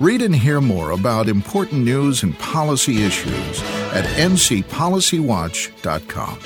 [0.00, 6.38] Read and hear more about important news and policy issues at ncpolicywatch.com.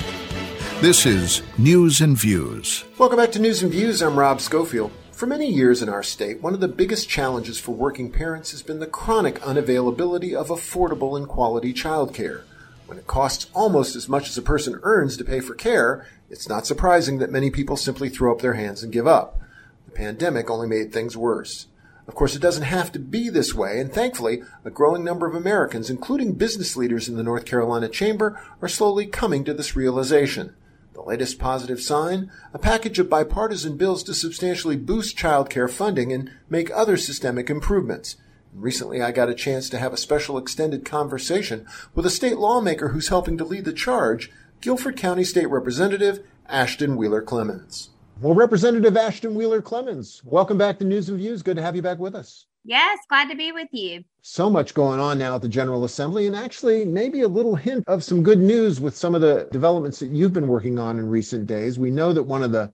[0.81, 2.83] This is News and Views.
[2.97, 4.01] Welcome back to News and Views.
[4.01, 4.91] I'm Rob Schofield.
[5.13, 8.61] For many years in our state, one of the biggest challenges for working parents has
[8.61, 12.41] been the chronic unavailability of affordable and quality childcare.
[12.87, 16.49] When it costs almost as much as a person earns to pay for care, it's
[16.49, 19.39] not surprising that many people simply throw up their hands and give up.
[19.85, 21.67] The pandemic only made things worse.
[22.07, 25.33] Of course, it doesn't have to be this way, and thankfully, a growing number of
[25.33, 30.55] Americans, including business leaders in the North Carolina Chamber, are slowly coming to this realization.
[30.93, 32.31] The latest positive sign?
[32.53, 37.49] A package of bipartisan bills to substantially boost child care funding and make other systemic
[37.49, 38.17] improvements.
[38.53, 42.89] Recently, I got a chance to have a special extended conversation with a state lawmaker
[42.89, 44.31] who's helping to lead the charge,
[44.61, 47.89] Guilford County State Representative Ashton Wheeler Clemmons.
[48.21, 51.43] Well, Representative Ashton Wheeler Clemmons, welcome back to News and Views.
[51.43, 52.45] Good to have you back with us.
[52.63, 54.05] Yes, glad to be with you.
[54.21, 57.83] So much going on now at the General Assembly, and actually, maybe a little hint
[57.87, 61.09] of some good news with some of the developments that you've been working on in
[61.09, 61.77] recent days.
[61.77, 62.71] We know that one of the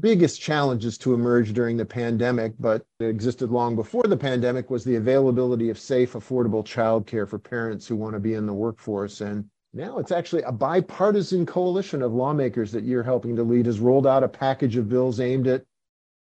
[0.00, 4.84] biggest challenges to emerge during the pandemic, but it existed long before the pandemic, was
[4.84, 9.22] the availability of safe, affordable childcare for parents who want to be in the workforce.
[9.22, 13.80] And now it's actually a bipartisan coalition of lawmakers that you're helping to lead has
[13.80, 15.64] rolled out a package of bills aimed at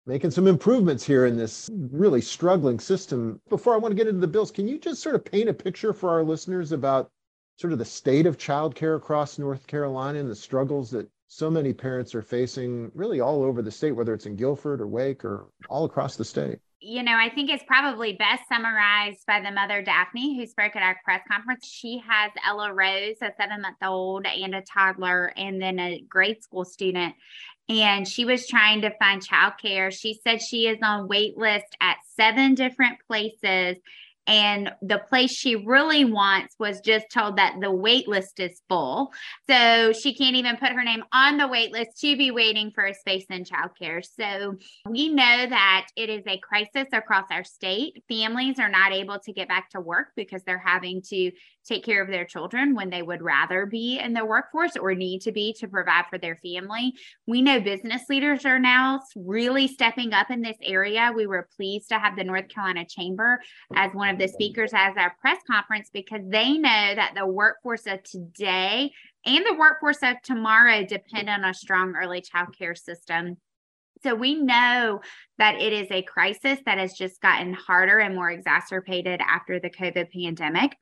[0.06, 3.40] making some improvements here in this really struggling system.
[3.50, 5.54] Before I want to get into the bills, can you just sort of paint a
[5.54, 7.10] picture for our listeners about
[7.58, 11.74] sort of the state of childcare across North Carolina and the struggles that so many
[11.74, 15.48] parents are facing really all over the state, whether it's in Guilford or Wake or
[15.70, 16.60] all across the state?
[16.84, 20.84] You know, I think it's probably best summarized by the mother Daphne who spoke at
[20.84, 21.66] our press conference.
[21.66, 26.44] She has Ella Rose, a seven month old, and a toddler, and then a grade
[26.44, 27.16] school student.
[27.70, 29.92] And she was trying to find childcare.
[29.92, 33.78] She said she is on wait list at seven different places
[34.28, 39.12] and the place she really wants was just told that the wait list is full.
[39.50, 42.86] So she can't even put her name on the wait list to be waiting for
[42.86, 44.04] a space in childcare.
[44.04, 44.56] So
[44.90, 48.04] we know that it is a crisis across our state.
[48.10, 51.32] Families are not able to get back to work because they're having to
[51.66, 55.22] take care of their children when they would rather be in the workforce or need
[55.22, 56.94] to be to provide for their family.
[57.28, 61.12] We know business leaders are now really stepping up in this area.
[61.16, 63.40] We were pleased to have the North Carolina Chamber
[63.76, 67.88] as one of the speakers as our press conference because they know that the workforce
[67.88, 68.92] of today
[69.26, 73.38] and the workforce of tomorrow depend on a strong early child care system.
[74.04, 75.00] So we know
[75.38, 79.70] that it is a crisis that has just gotten harder and more exacerbated after the
[79.70, 80.76] COVID pandemic.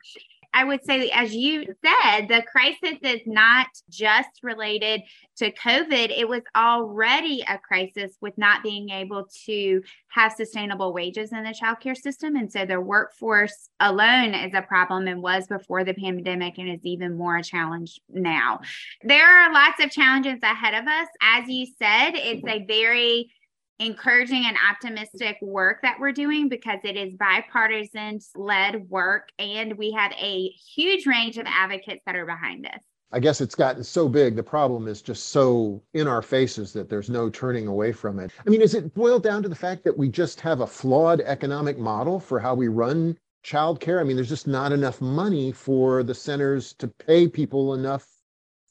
[0.53, 5.01] I would say, as you said, the crisis is not just related
[5.37, 6.17] to COVID.
[6.17, 11.51] It was already a crisis with not being able to have sustainable wages in the
[11.51, 12.35] childcare system.
[12.35, 16.85] And so the workforce alone is a problem and was before the pandemic and is
[16.85, 18.59] even more a challenge now.
[19.03, 21.07] There are lots of challenges ahead of us.
[21.21, 23.31] As you said, it's a very
[23.81, 29.91] encouraging and optimistic work that we're doing because it is bipartisan led work and we
[29.91, 32.79] have a huge range of advocates that are behind us.
[33.11, 34.35] I guess it's gotten so big.
[34.35, 38.31] The problem is just so in our faces that there's no turning away from it.
[38.45, 41.19] I mean, is it boiled down to the fact that we just have a flawed
[41.21, 43.99] economic model for how we run childcare?
[43.99, 48.07] I mean, there's just not enough money for the centers to pay people enough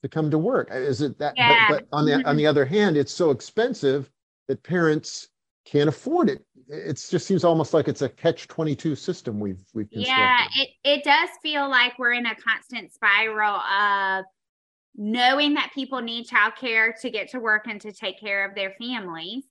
[0.03, 0.71] to come to work.
[0.73, 1.35] Is it that?
[1.37, 1.67] Yeah.
[1.69, 2.49] But, but on the on the mm-hmm.
[2.49, 4.09] other hand, it's so expensive
[4.51, 5.29] that parents
[5.65, 6.45] can't afford it.
[6.69, 11.05] It just seems almost like it's a catch 22 system we've we've Yeah, it, it
[11.05, 14.25] does feel like we're in a constant spiral of
[14.97, 18.75] knowing that people need childcare to get to work and to take care of their
[18.81, 19.45] families.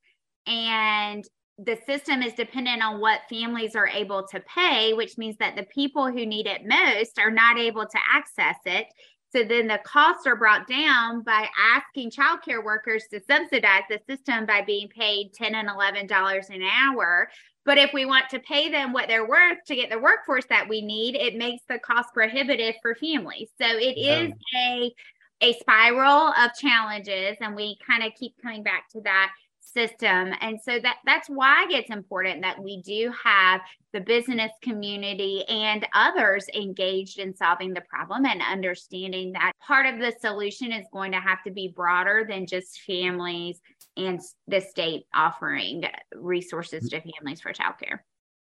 [0.46, 1.24] And
[1.58, 5.64] the system is dependent on what families are able to pay, which means that the
[5.74, 8.88] people who need it most are not able to access it.
[9.32, 14.46] So then the costs are brought down by asking childcare workers to subsidize the system
[14.46, 17.30] by being paid 10 and $11 an hour.
[17.66, 20.68] But if we want to pay them what they're worth to get the workforce that
[20.68, 23.50] we need, it makes the cost prohibitive for families.
[23.62, 24.22] So it yeah.
[24.22, 24.94] is a
[25.42, 29.32] a spiral of challenges and we kind of keep coming back to that
[29.74, 30.34] system.
[30.42, 33.62] And so that that's why it's important that we do have
[33.94, 40.00] the business community and others engaged in solving the problem and understanding that part of
[40.00, 43.60] the solution is going to have to be broader than just families
[43.98, 45.84] and the state offering
[46.16, 48.00] resources to families for childcare.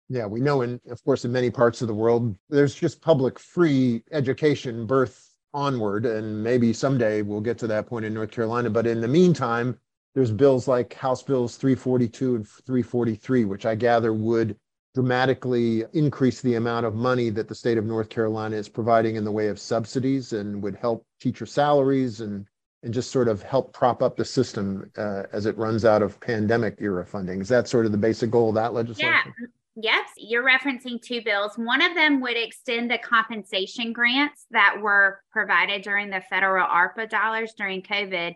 [0.08, 3.38] Yeah we know and of course in many parts of the world there's just public
[3.38, 8.70] free education birth onward and maybe someday we'll get to that point in north carolina.
[8.70, 9.78] But in the meantime
[10.14, 14.56] there's bills like House Bills 342 and 343, which I gather would
[14.94, 19.24] dramatically increase the amount of money that the state of North Carolina is providing in
[19.24, 22.46] the way of subsidies and would help teacher salaries and
[22.84, 26.18] and just sort of help prop up the system uh, as it runs out of
[26.20, 27.40] pandemic era funding.
[27.40, 29.12] Is that sort of the basic goal of that legislation?
[29.38, 29.46] Yeah.
[29.80, 31.52] Yes, you're referencing two bills.
[31.54, 37.08] One of them would extend the compensation grants that were provided during the federal ARPA
[37.08, 38.34] dollars during COVID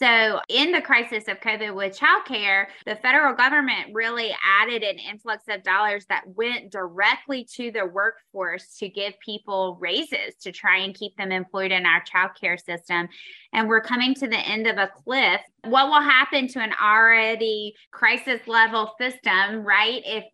[0.00, 5.44] so, in the crisis of COVID with childcare, the federal government really added an influx
[5.48, 10.94] of dollars that went directly to the workforce to give people raises to try and
[10.94, 13.08] keep them employed in our childcare system.
[13.52, 15.40] And we're coming to the end of a cliff.
[15.64, 20.02] What will happen to an already crisis level system, right?
[20.04, 20.24] If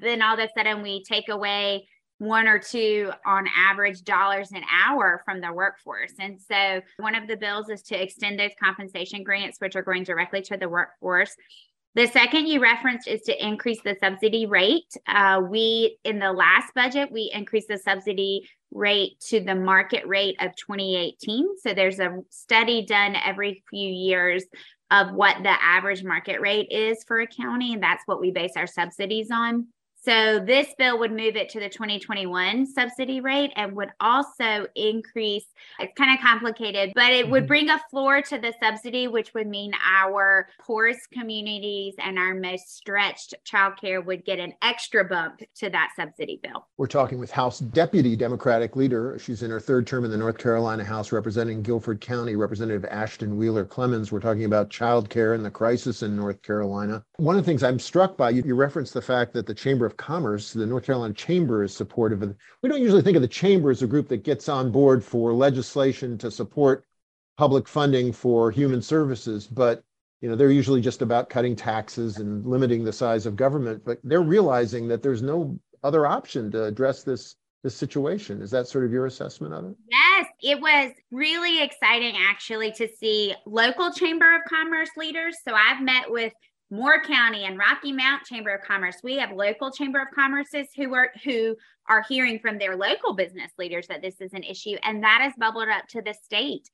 [0.00, 1.86] then all of a sudden we take away
[2.22, 6.12] one or two on average dollars an hour from the workforce.
[6.20, 10.04] And so one of the bills is to extend those compensation grants, which are going
[10.04, 11.34] directly to the workforce.
[11.96, 14.86] The second you referenced is to increase the subsidy rate.
[15.08, 20.36] Uh, we, in the last budget, we increased the subsidy rate to the market rate
[20.40, 21.58] of 2018.
[21.58, 24.44] So there's a study done every few years
[24.92, 28.52] of what the average market rate is for a county, and that's what we base
[28.56, 29.66] our subsidies on.
[30.04, 35.44] So this bill would move it to the 2021 subsidy rate and would also increase.
[35.78, 37.48] It's kind of complicated, but it would mm-hmm.
[37.48, 42.74] bring a floor to the subsidy, which would mean our poorest communities and our most
[42.76, 46.66] stretched childcare would get an extra bump to that subsidy bill.
[46.78, 49.16] We're talking with House Deputy Democratic Leader.
[49.20, 53.36] She's in her third term in the North Carolina House representing Guilford County, Representative Ashton
[53.36, 54.10] Wheeler Clemmons.
[54.10, 57.04] We're talking about childcare and the crisis in North Carolina.
[57.18, 59.91] One of the things I'm struck by, you, you referenced the fact that the Chamber
[59.92, 62.34] of Commerce, the North Carolina Chamber is supportive of.
[62.62, 65.32] We don't usually think of the chamber as a group that gets on board for
[65.32, 66.84] legislation to support
[67.36, 69.82] public funding for human services, but
[70.20, 73.84] you know they're usually just about cutting taxes and limiting the size of government.
[73.84, 78.42] But they're realizing that there's no other option to address this this situation.
[78.42, 79.76] Is that sort of your assessment of it?
[79.90, 85.36] Yes, it was really exciting actually to see local chamber of commerce leaders.
[85.46, 86.32] So I've met with
[86.72, 88.96] Moore County and Rocky Mount Chamber of Commerce.
[89.04, 91.54] We have local Chamber of Commerces who are who
[91.86, 95.34] are hearing from their local business leaders that this is an issue, and that has
[95.38, 96.70] bubbled up to the state.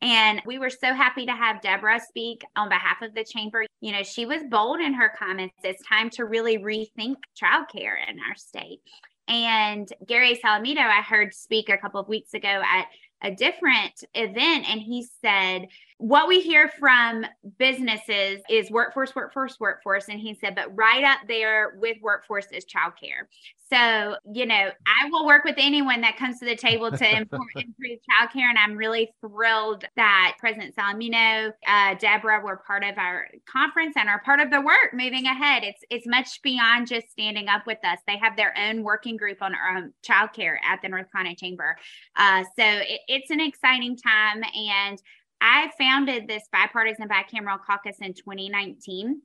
[0.00, 3.66] And we were so happy to have Deborah speak on behalf of the chamber.
[3.82, 5.54] You know, she was bold in her comments.
[5.62, 8.80] It's time to really rethink childcare in our state.
[9.28, 12.86] And Gary Salamido, I heard speak a couple of weeks ago at
[13.22, 15.68] a different event, and he said,
[16.02, 17.24] what we hear from
[17.58, 20.08] businesses is workforce, workforce, workforce.
[20.08, 23.28] And he said, but right up there with workforce is childcare.
[23.72, 27.40] So, you know, I will work with anyone that comes to the table to improve,
[27.54, 28.48] improve childcare.
[28.48, 34.08] And I'm really thrilled that President Salamido, uh, Deborah were part of our conference and
[34.10, 35.62] are part of the work moving ahead.
[35.64, 37.98] It's it's much beyond just standing up with us.
[38.06, 41.76] They have their own working group on um, childcare at the North Carolina Chamber.
[42.16, 44.42] Uh, so it, it's an exciting time.
[44.42, 45.00] And
[45.40, 49.20] I founded this bipartisan bicameral caucus in 2019.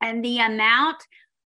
[0.00, 0.96] And the amount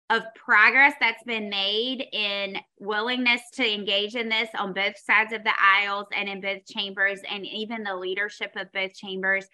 [0.10, 5.44] of progress that's been made in willingness to engage in this on both sides of
[5.44, 9.46] the aisles and in both chambers, and even the leadership of both chambers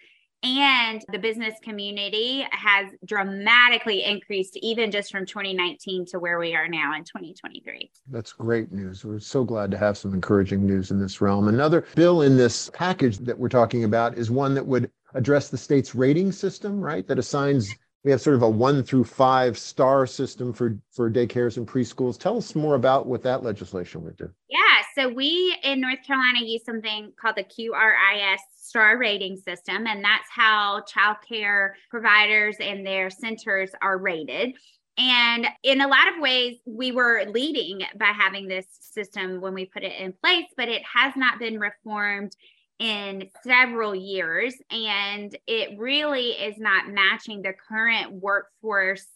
[0.44, 6.68] and the business community has dramatically increased even just from 2019 to where we are
[6.68, 9.04] now in 2023 that's great news.
[9.04, 11.48] We're so glad to have some encouraging news in this realm.
[11.48, 15.56] Another bill in this package that we're talking about is one that would address the
[15.56, 17.06] state's rating system right?
[17.06, 21.56] That assigns we have sort of a one through five star system for for daycares
[21.56, 24.58] and preschools tell us more about what that legislation would do yeah
[24.94, 30.28] so we in north carolina use something called the qris star rating system, and that's
[30.30, 34.52] how childcare providers and their centers are rated.
[34.96, 39.66] And in a lot of ways, we were leading by having this system when we
[39.66, 42.34] put it in place, but it has not been reformed
[42.78, 44.54] in several years.
[44.70, 49.06] And it really is not matching the current workforce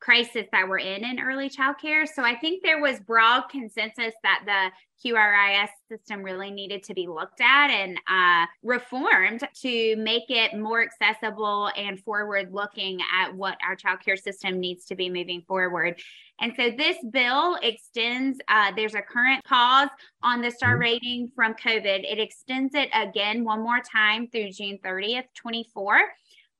[0.00, 2.06] crisis that we're in in early childcare.
[2.06, 4.70] So I think there was broad consensus that the
[5.04, 10.82] QRIS system really needed to be looked at and uh, reformed to make it more
[10.82, 16.00] accessible and forward looking at what our childcare system needs to be moving forward.
[16.40, 19.88] And so this bill extends, uh, there's a current pause
[20.22, 20.80] on the star mm-hmm.
[20.80, 22.10] rating from COVID.
[22.10, 26.00] It extends it again one more time through June 30th, 24.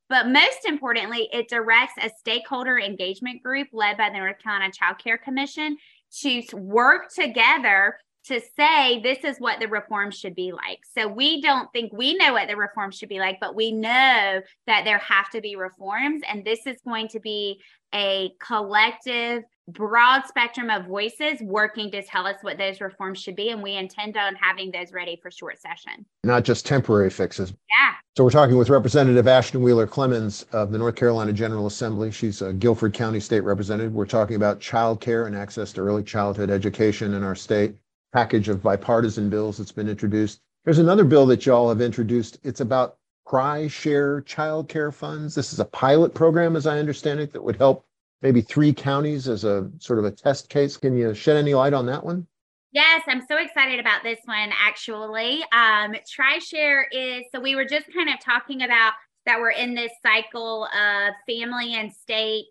[0.08, 4.98] But most importantly, it directs a stakeholder engagement group led by the North Carolina Child
[4.98, 5.76] Care Commission
[6.22, 10.80] to work together to say this is what the reform should be like.
[10.96, 14.40] So we don't think we know what the reform should be like, but we know
[14.66, 16.22] that there have to be reforms.
[16.28, 17.60] And this is going to be
[17.94, 23.50] a collective, broad spectrum of voices working to tell us what those reforms should be.
[23.50, 26.04] And we intend on having those ready for short session.
[26.24, 27.52] Not just temporary fixes.
[27.70, 27.92] Yeah.
[28.16, 32.10] So we're talking with Representative Ashton Wheeler Clemmons of the North Carolina General Assembly.
[32.10, 33.92] She's a Guilford County State Representative.
[33.92, 37.76] We're talking about child care and access to early childhood education in our state
[38.12, 40.40] package of bipartisan bills that's been introduced.
[40.64, 42.38] There's another bill that y'all have introduced.
[42.42, 42.96] It's about
[43.28, 45.34] TriShare Child Care Funds.
[45.34, 47.84] This is a pilot program, as I understand it, that would help
[48.22, 50.76] maybe three counties as a sort of a test case.
[50.76, 52.26] Can you shed any light on that one?
[52.72, 55.42] Yes, I'm so excited about this one actually.
[55.52, 58.92] Um, TriShare is so we were just kind of talking about
[59.24, 62.46] that we're in this cycle of family and state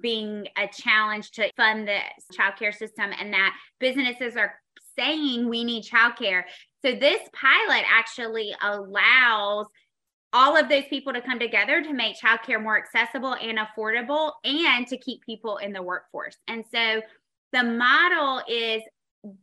[0.00, 1.98] being a challenge to fund the
[2.32, 4.54] childcare system and that businesses are
[4.98, 6.44] saying we need childcare.
[6.84, 9.66] So this pilot actually allows
[10.32, 14.86] all of those people to come together to make childcare more accessible and affordable and
[14.86, 16.36] to keep people in the workforce.
[16.46, 17.02] And so
[17.52, 18.82] the model is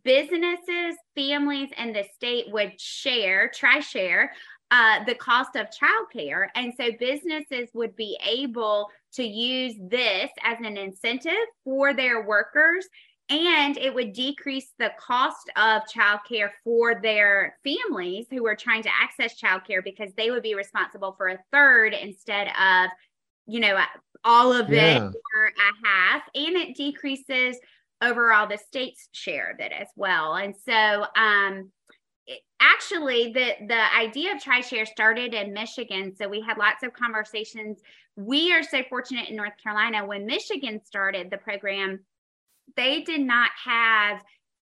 [0.04, 4.32] businesses, families, and the state would share, tri-share
[4.72, 6.48] uh, the cost of childcare.
[6.56, 12.88] And so businesses would be able to use this as an incentive for their workers
[13.29, 18.89] and it would decrease the cost of childcare for their families who are trying to
[18.89, 22.89] access childcare because they would be responsible for a third instead of
[23.46, 23.77] you know
[24.24, 24.98] all of yeah.
[24.98, 26.24] it or a half.
[26.36, 27.57] And it decreases
[28.01, 30.36] overall the state's share of it as well.
[30.36, 31.72] And so um
[32.27, 36.15] it, actually the the idea of tri-share started in michigan.
[36.15, 37.79] So we had lots of conversations.
[38.15, 40.05] We are so fortunate in north carolina.
[40.05, 42.00] When michigan started the program
[42.75, 44.21] they did not have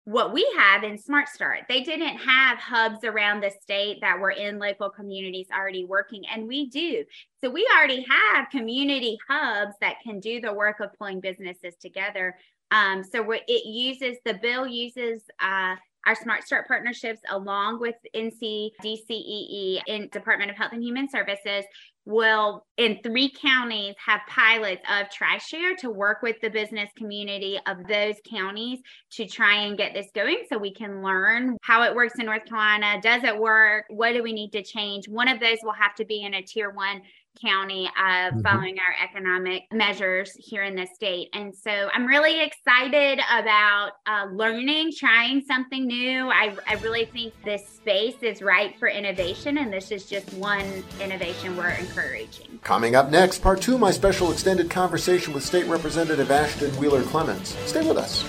[0.04, 1.60] what we have in Smart Start.
[1.68, 6.46] They didn't have hubs around the state that were in local communities already working, and
[6.46, 7.04] we do.
[7.42, 12.36] So we already have community hubs that can do the work of pulling businesses together.
[12.70, 18.70] Um, so it uses the bill uses uh, our Smart Start partnerships along with NC
[18.82, 21.64] DCEE in Department of Health and Human Services
[22.06, 27.78] will in three counties have pilots of TriShare to work with the business community of
[27.88, 28.80] those counties
[29.12, 32.44] to try and get this going so we can learn how it works in North
[32.44, 33.00] Carolina.
[33.00, 33.86] Does it work?
[33.88, 35.08] What do we need to change?
[35.08, 37.00] One of those will have to be in a tier one
[37.40, 38.40] county uh, mm-hmm.
[38.40, 41.28] following our economic measures here in the state.
[41.32, 46.30] And so I'm really excited about uh, learning, trying something new.
[46.30, 50.84] I, I really think this space is right for innovation, and this is just one
[51.00, 52.58] innovation we're encouraging.
[52.62, 57.02] Coming up next, part two of my special extended conversation with State Representative Ashton Wheeler
[57.02, 57.46] Clemmons.
[57.66, 58.24] Stay with us.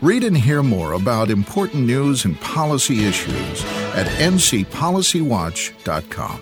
[0.00, 6.40] Read and hear more about important news and policy issues at ncpolicywatch.com.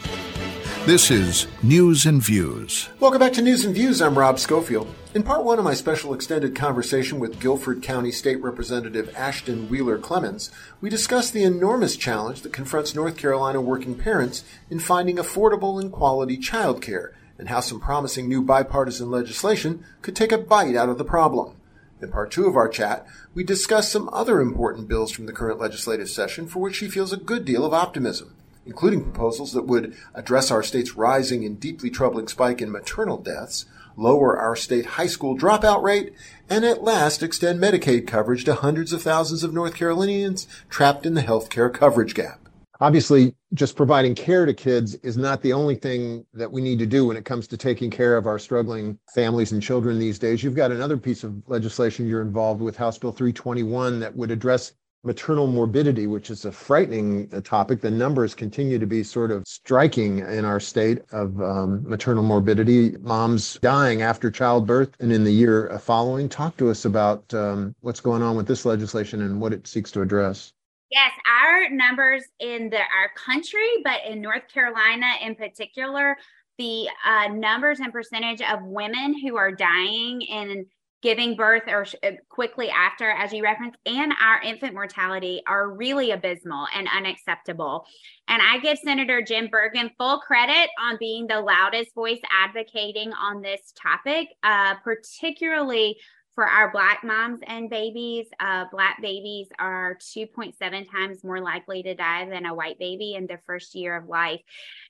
[0.87, 2.88] This is News and Views.
[3.00, 4.00] Welcome back to News and Views.
[4.00, 4.88] I'm Rob Schofield.
[5.12, 9.99] In part one of my special extended conversation with Guilford County State Representative Ashton Wheeler
[9.99, 15.80] Clemmons, we discussed the enormous challenge that confronts North Carolina working parents in finding affordable
[15.80, 20.88] and quality childcare and how some promising new bipartisan legislation could take a bite out
[20.88, 21.57] of the problem.
[22.02, 25.61] In part two of our chat, we discuss some other important bills from the current
[25.61, 29.95] legislative session for which she feels a good deal of optimism, including proposals that would
[30.14, 33.66] address our state's rising and deeply troubling spike in maternal deaths,
[33.97, 36.14] lower our state high school dropout rate,
[36.49, 41.12] and at last extend Medicaid coverage to hundreds of thousands of North Carolinians trapped in
[41.12, 42.39] the health care coverage gap
[42.80, 46.87] obviously just providing care to kids is not the only thing that we need to
[46.87, 50.42] do when it comes to taking care of our struggling families and children these days.
[50.42, 54.72] You've got another piece of legislation you're involved with, House Bill 321, that would address
[55.02, 57.80] maternal morbidity, which is a frightening uh, topic.
[57.80, 62.96] The numbers continue to be sort of striking in our state of um, maternal morbidity,
[63.00, 66.28] moms dying after childbirth and in the year following.
[66.28, 69.90] Talk to us about um, what's going on with this legislation and what it seeks
[69.92, 70.52] to address.
[70.90, 76.16] Yes, our numbers in the our country, but in North Carolina in particular,
[76.59, 80.66] the uh, numbers and percentage of women who are dying in
[81.02, 85.70] giving birth or sh- uh, quickly after, as you referenced, and our infant mortality are
[85.70, 87.87] really abysmal and unacceptable.
[88.28, 93.40] And I give Senator Jim Burgin full credit on being the loudest voice advocating on
[93.40, 95.97] this topic, uh, particularly
[96.34, 101.94] for our Black moms and babies, uh, Black babies are 2.7 times more likely to
[101.94, 104.40] die than a white baby in their first year of life.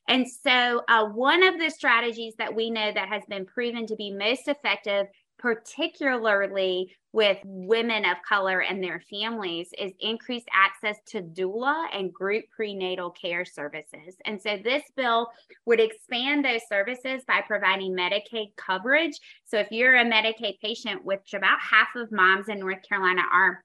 [0.08, 3.96] And so, uh, one of the strategies that we know that has been proven to
[3.96, 5.06] be most effective
[5.40, 12.44] particularly with women of color and their families, is increased access to doula and group
[12.54, 14.16] prenatal care services.
[14.24, 15.28] And so this bill
[15.66, 19.18] would expand those services by providing Medicaid coverage.
[19.44, 23.64] So if you're a Medicaid patient, which about half of moms in North Carolina are,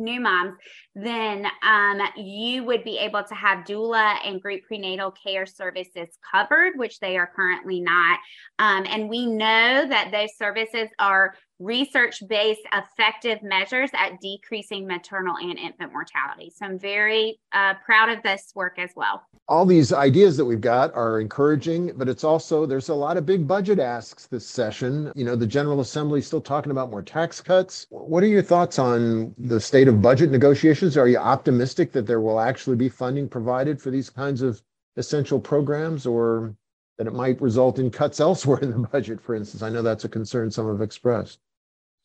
[0.00, 0.54] new moms,
[0.94, 6.72] then um, you would be able to have doula and group prenatal care services covered,
[6.76, 8.18] which they are currently not.
[8.58, 15.36] Um, and we know that those services are research based effective measures at decreasing maternal
[15.36, 16.50] and infant mortality.
[16.56, 19.22] So I'm very uh, proud of this work as well.
[19.46, 23.26] All these ideas that we've got are encouraging, but it's also, there's a lot of
[23.26, 25.12] big budget asks this session.
[25.14, 27.86] You know, the General Assembly is still talking about more tax cuts.
[27.90, 30.96] What are your thoughts on the state of budget negotiations?
[30.96, 34.62] Are you optimistic that there will actually be funding provided for these kinds of
[34.96, 36.54] essential programs or
[36.96, 39.62] that it might result in cuts elsewhere in the budget, for instance?
[39.62, 41.38] I know that's a concern some have expressed.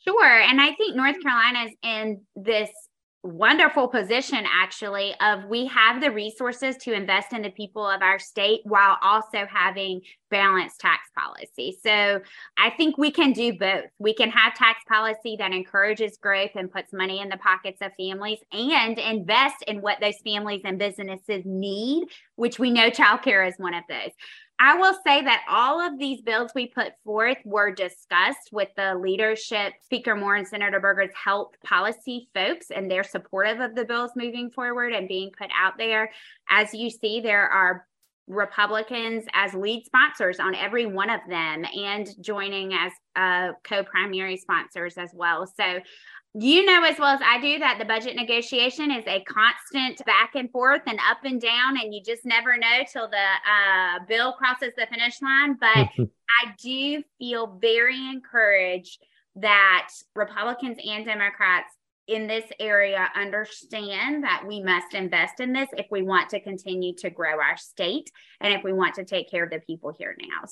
[0.07, 0.41] Sure.
[0.41, 1.27] And I think North mm-hmm.
[1.27, 2.69] Carolina is in this
[3.25, 8.19] wonderful position actually of we have the resources to invest in the people of our
[8.19, 11.75] state while also having balanced tax policy.
[11.81, 12.21] So
[12.57, 13.85] I think we can do both.
[13.97, 17.91] We can have tax policy that encourages growth and puts money in the pockets of
[17.97, 23.55] families and invest in what those families and businesses need, which we know childcare is
[23.57, 24.11] one of those.
[24.57, 28.95] I will say that all of these bills we put forth were discussed with the
[28.95, 34.11] leadership, Speaker Moore and Senator Berger's health policy folks, and they're supportive of the bills
[34.15, 36.09] moving forward and being put out there.
[36.49, 37.85] As you see, there are
[38.27, 44.37] Republicans as lead sponsors on every one of them and joining as uh, co primary
[44.37, 45.45] sponsors as well.
[45.45, 45.79] So
[46.37, 50.31] you know as well as I do that the budget negotiation is a constant back
[50.35, 54.33] and forth and up and down, and you just never know till the uh, bill
[54.33, 55.57] crosses the finish line.
[55.59, 59.01] But I do feel very encouraged
[59.37, 61.73] that Republicans and Democrats
[62.07, 66.93] in this area understand that we must invest in this if we want to continue
[66.95, 68.11] to grow our state
[68.41, 70.47] and if we want to take care of the people here now.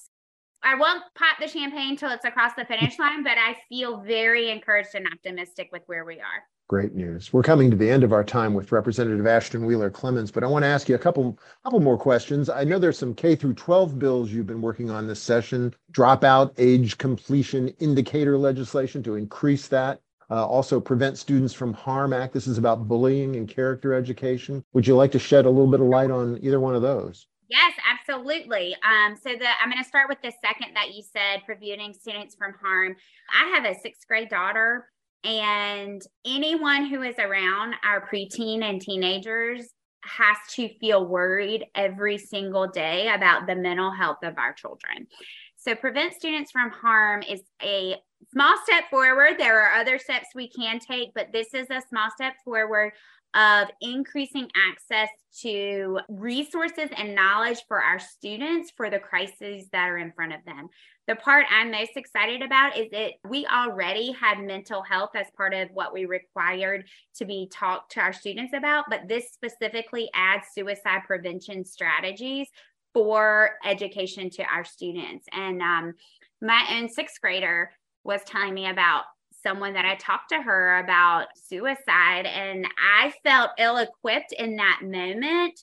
[0.63, 4.49] I won't pop the champagne till it's across the finish line, but I feel very
[4.49, 6.43] encouraged and optimistic with where we are.
[6.69, 7.33] Great news.
[7.33, 10.47] We're coming to the end of our time with Representative Ashton Wheeler Clemmons, but I
[10.47, 12.49] want to ask you a couple couple more questions.
[12.49, 16.53] I know there's some K through 12 bills you've been working on this session, dropout
[16.57, 19.99] age completion indicator legislation to increase that.
[20.31, 22.33] Uh, also, Prevent Students from Harm Act.
[22.33, 24.63] This is about bullying and character education.
[24.71, 27.27] Would you like to shed a little bit of light on either one of those?
[27.53, 28.75] Yes, absolutely.
[28.83, 32.33] Um, so the I'm going to start with the second that you said, preventing students
[32.33, 32.95] from harm.
[33.31, 34.87] I have a sixth grade daughter,
[35.23, 39.67] and anyone who is around our preteen and teenagers
[40.03, 45.05] has to feel worried every single day about the mental health of our children.
[45.55, 47.97] So, prevent students from harm is a
[48.31, 49.35] small step forward.
[49.37, 52.93] There are other steps we can take, but this is a small step forward
[53.33, 55.09] of increasing access
[55.41, 60.45] to resources and knowledge for our students for the crises that are in front of
[60.45, 60.69] them.
[61.07, 65.53] The part I'm most excited about is that we already had mental health as part
[65.53, 70.45] of what we required to be talked to our students about, but this specifically adds
[70.53, 72.47] suicide prevention strategies
[72.93, 75.25] for education to our students.
[75.31, 75.95] And um,
[76.41, 77.71] my own sixth grader
[78.03, 79.03] was telling me about
[79.43, 84.79] someone that I talked to her about suicide, and I felt ill equipped in that
[84.81, 85.59] moment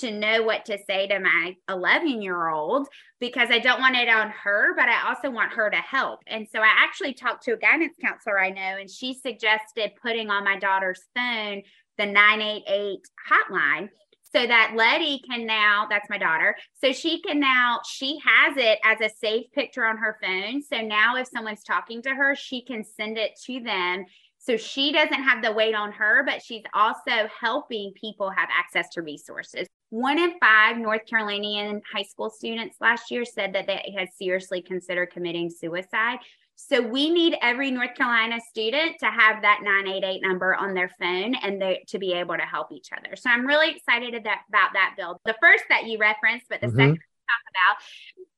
[0.00, 2.88] to know what to say to my 11 year old
[3.20, 6.20] because I don't want it on her, but I also want her to help.
[6.26, 10.30] And so I actually talked to a guidance counselor I know, and she suggested putting
[10.30, 11.62] on my daughter's phone
[11.96, 13.88] the 988 hotline
[14.34, 18.78] so that Letty can now, that's my daughter, so she can now, she has it
[18.84, 20.62] as a safe picture on her phone.
[20.62, 24.06] So now if someone's talking to her, she can send it to them.
[24.38, 28.90] So she doesn't have the weight on her, but she's also helping people have access
[28.90, 29.66] to resources.
[29.88, 34.60] One in five North Carolinian high school students last year said that they had seriously
[34.60, 36.18] considered committing suicide.
[36.56, 41.34] So we need every North Carolina student to have that 988 number on their phone
[41.34, 43.16] and to be able to help each other.
[43.16, 45.20] So I'm really excited about that bill.
[45.24, 46.78] The first that you referenced, but the mm-hmm.
[46.78, 47.76] second talk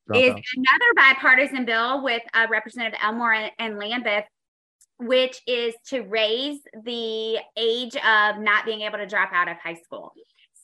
[0.09, 4.25] about is another bipartisan bill with uh, Representative Elmore and, and Lambeth
[4.99, 9.75] which is to raise the age of not being able to drop out of high
[9.75, 10.13] school.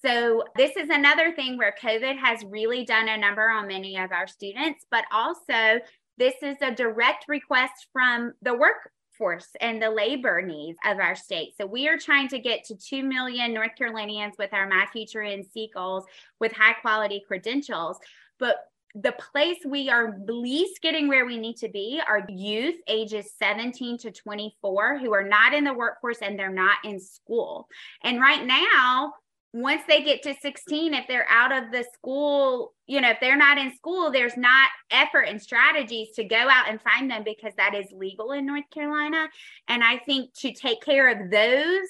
[0.04, 4.10] So, this is another thing where COVID has really done a number on many of
[4.10, 5.78] our students, but also
[6.18, 11.54] this is a direct request from the workforce and the labor needs of our state.
[11.58, 15.20] So we are trying to get to 2 million North Carolinians with our My Future
[15.20, 16.04] NC goals
[16.40, 17.98] with high quality credentials.
[18.38, 18.56] But
[18.94, 23.98] the place we are least getting where we need to be are youth ages 17
[23.98, 27.68] to 24 who are not in the workforce and they're not in school.
[28.02, 29.14] And right now,
[29.52, 33.36] once they get to 16 if they're out of the school you know if they're
[33.36, 37.52] not in school there's not effort and strategies to go out and find them because
[37.56, 39.28] that is legal in north carolina.
[39.68, 41.86] And i think to take care of those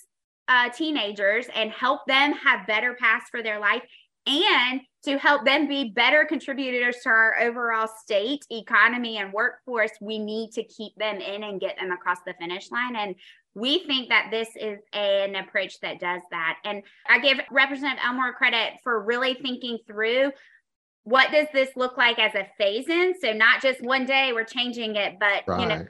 [0.48, 3.82] uh, teenagers and help them have better paths for their life
[4.26, 10.18] and to help them be better contributors to our overall state economy and workforce we
[10.18, 12.94] need to keep them in and get them across the finish line.
[12.94, 13.16] And
[13.54, 18.32] we think that this is an approach that does that and i give representative elmore
[18.32, 20.30] credit for really thinking through
[21.04, 24.44] what does this look like as a phase in so not just one day we're
[24.44, 25.60] changing it but right.
[25.60, 25.84] you know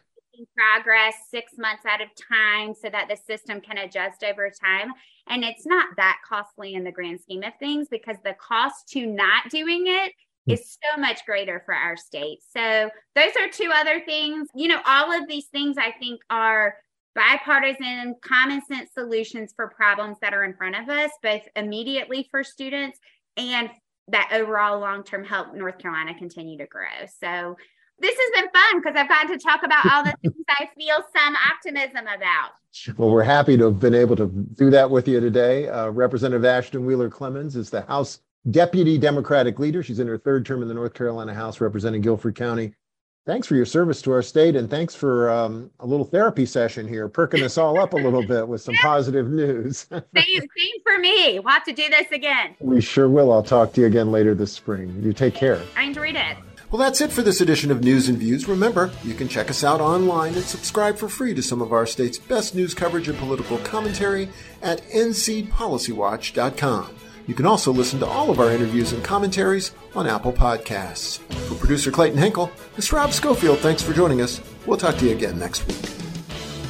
[0.57, 4.92] progress six months at a time so that the system can adjust over time.
[5.29, 9.07] And it's not that costly in the grand scheme of things because the cost to
[9.07, 10.12] not doing it
[10.46, 10.55] hmm.
[10.55, 12.38] so much greater for our state.
[12.57, 14.48] So those are two other things.
[14.55, 16.77] You know, all of these things I think are
[17.14, 22.42] bipartisan, common sense solutions for problems that are in front of us, both immediately for
[22.42, 22.98] students
[23.37, 23.70] and
[24.09, 27.07] that overall long term help North Carolina continue to grow.
[27.20, 27.57] So
[27.98, 30.96] this has been fun because I've gotten to talk about all the things I feel
[31.16, 32.51] some optimism about.
[32.96, 35.68] Well, we're happy to have been able to do that with you today.
[35.68, 38.20] Uh, Representative Ashton Wheeler Clemmons is the House
[38.51, 39.83] Deputy Democratic Leader.
[39.83, 42.75] She's in her third term in the North Carolina House representing Guilford County.
[43.24, 46.88] Thanks for your service to our state, and thanks for um, a little therapy session
[46.88, 49.87] here, perking us all up a little bit with some positive news.
[49.90, 51.38] same, same for me.
[51.38, 52.56] We'll have to do this again.
[52.58, 53.32] We sure will.
[53.32, 55.00] I'll talk to you again later this spring.
[55.04, 55.62] You take care.
[55.76, 56.37] I enjoyed it.
[56.72, 58.48] Well, that's it for this edition of News and Views.
[58.48, 61.87] Remember, you can check us out online and subscribe for free to some of our
[61.87, 64.30] state's best news coverage and political commentary
[64.62, 66.96] at ncpolicywatch.com.
[67.26, 71.18] You can also listen to all of our interviews and commentaries on Apple Podcasts.
[71.48, 73.61] For producer Clayton Henkel, this is Rob Schofield.
[73.61, 74.40] Thanks for joining us.
[74.66, 75.78] We'll talk to you again next week.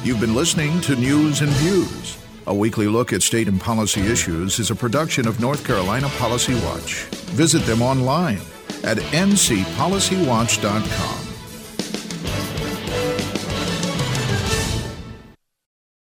[0.03, 2.17] You've been listening to News and Views.
[2.45, 6.53] A weekly look at state and policy issues is a production of North Carolina Policy
[6.65, 7.05] Watch.
[7.33, 8.41] Visit them online
[8.83, 11.32] at ncpolicywatch.com.